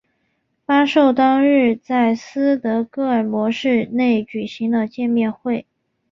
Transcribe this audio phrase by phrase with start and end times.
[0.65, 5.67] 发售当日在斯德哥尔摩市内举行了见面会。